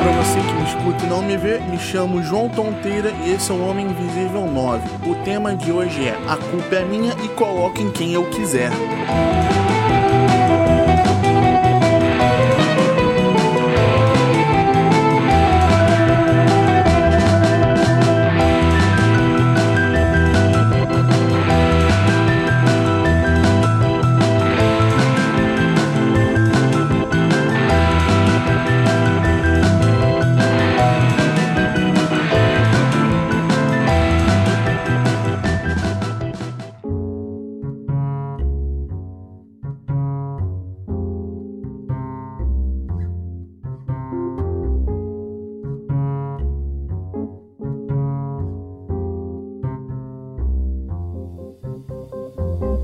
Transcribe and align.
para 0.00 0.12
você 0.12 0.40
que 0.40 0.52
me 0.54 0.64
escuta 0.64 1.04
e 1.04 1.08
não 1.08 1.22
me 1.22 1.36
vê, 1.36 1.58
me 1.60 1.78
chamo 1.78 2.22
João 2.22 2.48
Tonteira 2.48 3.10
e 3.24 3.32
esse 3.32 3.50
é 3.50 3.54
o 3.54 3.68
Homem 3.68 3.86
Invisível 3.86 4.46
9. 4.46 4.82
O 5.06 5.14
tema 5.24 5.54
de 5.54 5.70
hoje 5.70 6.08
é 6.08 6.16
A 6.26 6.36
culpa 6.36 6.76
é 6.76 6.84
minha 6.84 7.14
e 7.22 7.28
coloquem 7.28 7.90
quem 7.90 8.14
eu 8.14 8.24
quiser. 8.30 8.70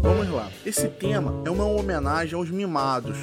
Vamos 0.07 0.31
lá. 0.31 0.49
Esse 0.65 0.89
tema 0.89 1.43
é 1.45 1.51
uma 1.51 1.65
homenagem 1.65 2.37
aos 2.37 2.49
mimados, 2.49 3.17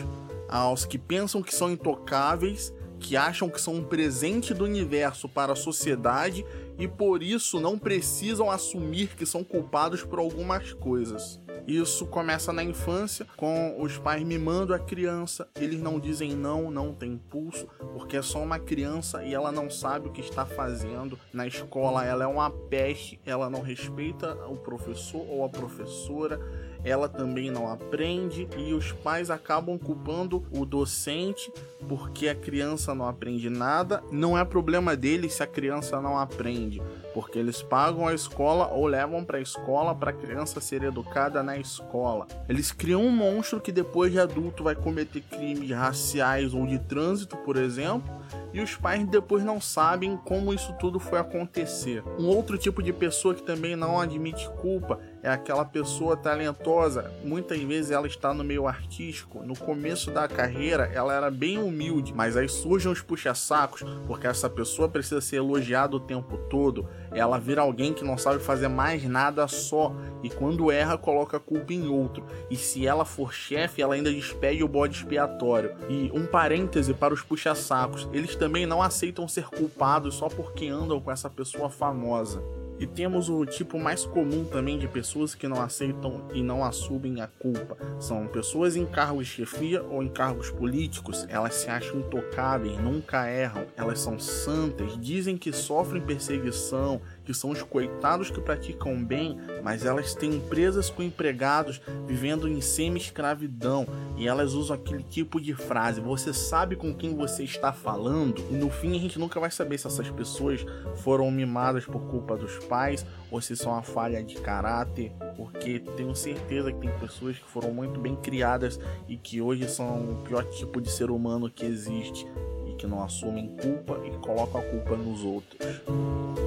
aos 0.50 0.84
que 0.84 0.98
pensam 0.98 1.42
que 1.42 1.56
são 1.56 1.72
intocáveis, 1.72 2.74
que 3.00 3.16
acham 3.16 3.50
que 3.50 3.62
são 3.62 3.76
um 3.76 3.84
presente 3.86 4.54
do 4.54 4.66
universo 4.66 5.30
para 5.30 5.54
a 5.54 5.56
sociedade 5.56 6.46
e 6.78 6.86
por 6.86 7.24
isso 7.24 7.62
não 7.62 7.80
precisam 7.80 8.52
assumir 8.52 9.16
que 9.16 9.26
são 9.26 9.46
culpados 9.46 10.04
por 10.04 10.20
algumas 10.20 10.74
coisas. 10.74 11.40
Isso 11.68 12.06
começa 12.06 12.52
na 12.52 12.64
infância, 12.64 13.26
com 13.38 13.82
os 13.82 13.98
pais 13.98 14.24
mimando 14.24 14.74
a 14.74 14.80
criança. 14.80 15.48
Eles 15.56 15.82
não 15.82 16.00
dizem 16.00 16.36
não, 16.36 16.70
não 16.70 16.94
tem 16.94 17.14
impulso, 17.14 17.68
porque 17.94 18.18
é 18.18 18.22
só 18.22 18.42
uma 18.42 18.60
criança 18.60 19.24
e 19.24 19.34
ela 19.34 19.52
não 19.52 19.70
sabe 19.70 20.08
o 20.08 20.12
que 20.12 20.22
está 20.22 20.46
fazendo. 20.46 21.18
Na 21.34 21.48
escola, 21.48 22.06
ela 22.06 22.24
é 22.24 22.28
uma 22.28 22.50
peste, 22.50 23.20
ela 23.26 23.50
não 23.50 23.62
respeita 23.62 24.34
o 24.48 24.58
professor 24.58 25.26
ou 25.30 25.46
a 25.46 25.50
professora 25.50 26.40
ela 26.84 27.08
também 27.08 27.50
não 27.50 27.70
aprende 27.70 28.48
e 28.58 28.74
os 28.74 28.92
pais 28.92 29.30
acabam 29.30 29.78
culpando 29.78 30.44
o 30.52 30.66
docente 30.66 31.52
porque 31.88 32.28
a 32.28 32.36
criança 32.36 32.94
não 32.94 33.08
aprende 33.08 33.50
nada. 33.50 34.04
Não 34.12 34.38
é 34.38 34.44
problema 34.44 34.96
deles 34.96 35.34
se 35.34 35.44
a 35.44 35.48
criança 35.48 36.02
não 36.02 36.18
aprende, 36.18 36.82
porque 37.14 37.40
eles 37.40 37.62
pagam 37.62 38.08
a 38.08 38.14
escola 38.14 38.68
ou 38.68 38.86
levam 38.86 39.24
para 39.24 39.38
a 39.38 39.42
escola 39.42 39.96
para 39.96 40.12
a 40.12 40.14
criança 40.14 40.60
ser 40.60 40.84
educada 40.84 41.42
na 41.42 41.53
escola. 41.58 42.28
Eles 42.48 42.72
criam 42.72 43.06
um 43.06 43.12
monstro 43.12 43.62
que 43.62 43.72
depois 43.72 44.12
de 44.12 44.20
adulto 44.20 44.64
vai 44.64 44.76
cometer 44.76 45.22
crimes 45.22 45.70
raciais 45.72 46.54
ou 46.54 46.66
de 46.66 46.80
trânsito, 46.80 47.38
por 47.38 47.56
exemplo 47.58 48.12
e 48.54 48.62
os 48.62 48.76
pais 48.76 49.06
depois 49.08 49.44
não 49.44 49.60
sabem 49.60 50.18
como 50.18 50.54
isso 50.54 50.74
tudo 50.80 51.00
foi 51.00 51.20
acontecer. 51.20 52.04
Um 52.20 52.28
outro 52.28 52.58
tipo 52.58 52.84
de 52.84 52.94
pessoa 52.94 53.34
que 53.34 53.42
também 53.42 53.76
não 53.76 54.00
admite 54.00 54.48
culpa 54.62 55.00
é 55.24 55.30
aquela 55.30 55.64
pessoa 55.64 56.18
talentosa. 56.18 57.12
Muitas 57.24 57.60
vezes 57.62 57.92
ela 57.92 58.06
está 58.06 58.34
no 58.34 58.44
meio 58.44 58.68
artístico. 58.68 59.42
No 59.42 59.58
começo 59.58 60.12
da 60.12 60.28
carreira 60.28 60.92
ela 60.94 61.14
era 61.14 61.32
bem 61.32 61.58
humilde, 61.58 62.14
mas 62.14 62.36
aí 62.36 62.48
surgem 62.48 62.92
os 62.92 63.02
puxa-sacos, 63.02 63.84
porque 64.06 64.28
essa 64.28 64.50
pessoa 64.50 64.90
precisa 64.90 65.22
ser 65.22 65.38
elogiada 65.38 65.96
o 65.96 66.00
tempo 66.00 66.38
todo. 66.50 66.88
Ela 67.12 67.40
vira 67.40 67.62
alguém 67.62 67.94
que 67.94 68.04
não 68.04 68.18
sabe 68.18 68.40
fazer 68.40 68.68
mais 68.68 69.04
nada 69.06 69.48
só 69.48 69.96
e 70.22 70.30
quando 70.30 70.72
erra 70.72 70.98
coloca 70.98 71.38
a 71.38 71.40
culpa 71.40 71.74
em 71.74 71.88
outro. 71.88 72.26
E 72.50 72.56
se 72.56 72.86
ela 72.86 73.06
for 73.06 73.34
chefe, 73.34 73.82
ela 73.82 73.96
ainda 73.96 74.12
despede 74.12 74.64
o 74.64 74.68
bode 74.68 74.98
expiatório. 74.98 75.76
E 75.90 76.12
um 76.14 76.26
parêntese 76.26 76.94
para 76.94 77.14
os 77.14 77.22
puxa-sacos, 77.22 78.10
eles 78.12 78.36
também 78.44 78.66
não 78.66 78.82
aceitam 78.82 79.26
ser 79.26 79.46
culpados 79.46 80.16
só 80.16 80.28
porque 80.28 80.68
andam 80.68 81.00
com 81.00 81.10
essa 81.10 81.30
pessoa 81.30 81.70
famosa. 81.70 82.44
E 82.80 82.88
temos 82.88 83.30
o 83.30 83.46
tipo 83.46 83.80
mais 83.80 84.06
comum 84.06 84.44
também 84.46 84.78
de 84.78 84.88
pessoas 84.88 85.36
que 85.36 85.48
não 85.48 85.62
aceitam 85.62 86.28
e 86.34 86.42
não 86.42 86.64
assumem 86.64 87.22
a 87.22 87.28
culpa. 87.28 87.78
São 88.00 88.28
pessoas 88.28 88.76
em 88.76 88.86
cargos 88.86 89.28
de 89.28 89.34
chefia 89.34 89.84
ou 89.84 90.04
em 90.04 90.10
cargos 90.10 90.50
políticos. 90.50 91.26
Elas 91.30 91.56
se 91.56 91.70
acham 91.70 92.00
intocáveis, 92.00 92.78
nunca 92.80 93.30
erram. 93.30 93.66
Elas 93.78 94.00
são 94.00 94.20
santas, 94.20 94.98
dizem 95.00 95.38
que 95.38 95.52
sofrem 95.52 96.02
perseguição, 96.02 97.02
que 97.24 97.34
são 97.34 97.52
os 97.52 97.62
coitados 97.62 98.30
que 98.30 98.42
praticam 98.42 99.04
bem, 99.04 99.38
mas 99.64 99.86
elas 99.86 100.14
têm 100.14 100.36
empresas 100.36 100.90
com 100.90 101.02
empregados 101.02 101.82
vivendo 102.06 102.48
em 102.48 102.60
semi-escravidão 102.60 103.88
e 104.18 104.28
elas 104.28 104.54
usam 104.54 104.76
aquele 104.76 105.04
tipo 105.04 105.40
de 105.40 105.54
frase: 105.54 106.02
você 106.02 106.34
sabe 106.34 106.76
com 106.76 106.94
quem 106.94 107.16
você 107.16 107.44
está 107.44 107.72
falando? 107.72 108.44
E 108.52 108.54
no 108.54 108.70
fim 108.70 108.96
a 108.96 109.00
gente 109.00 109.20
nunca 109.20 109.40
vai 109.40 109.52
saber 109.52 109.78
se 109.78 109.88
essas 109.88 110.10
pessoas 110.10 110.66
foram 110.96 111.30
mimadas 111.32 111.86
por 111.86 112.02
culpa 112.04 112.36
dos 112.36 112.58
pais 112.64 113.06
ou 113.32 113.42
se 113.42 113.56
são 113.56 113.72
uma 113.72 113.82
falha 113.82 114.24
de 114.24 114.36
caráter, 114.36 115.12
porque 115.36 115.80
tenho 115.98 116.16
certeza 116.16 116.72
que 116.72 116.80
tem 116.80 117.00
pessoas 117.00 117.38
que 117.38 117.50
foram 117.50 117.74
muito 117.74 118.00
bem 118.00 118.16
criadas 118.16 118.80
e 119.08 119.18
que 119.18 119.42
hoje 119.42 119.68
são 119.68 120.12
o 120.12 120.24
pior 120.24 120.44
tipo 120.46 120.80
de 120.80 120.90
ser 120.90 121.10
humano 121.10 121.50
que 121.50 121.66
existe 121.66 122.28
e 122.68 122.74
que 122.76 122.88
não 122.88 123.04
assumem 123.04 123.56
culpa 123.58 124.00
e 124.06 124.12
colocam 124.20 124.62
a 124.62 124.64
culpa 124.64 124.96
nos 124.96 125.24
outros. 125.24 126.43